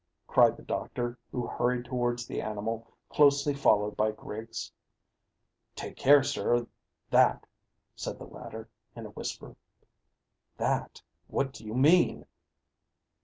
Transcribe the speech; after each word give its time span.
cried 0.25 0.57
the 0.57 0.63
doctor, 0.63 1.15
who 1.31 1.45
hurried 1.45 1.85
towards 1.85 2.25
the 2.25 2.41
animal, 2.41 2.87
closely 3.07 3.53
followed 3.53 3.95
by 3.95 4.09
Griggs. 4.09 4.71
"Take 5.75 5.95
care, 5.95 6.23
sir 6.23 6.65
that," 7.11 7.45
said 7.95 8.17
the 8.17 8.25
latter, 8.25 8.67
in 8.95 9.05
a 9.05 9.11
whisper. 9.11 9.55
"That? 10.57 11.03
What 11.27 11.53
do 11.53 11.63
you 11.63 11.75
mean?" 11.75 12.25